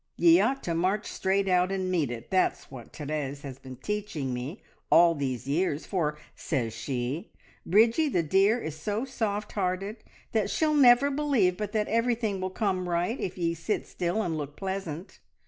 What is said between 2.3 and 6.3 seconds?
That's what Therese has been teaching me all these years, for,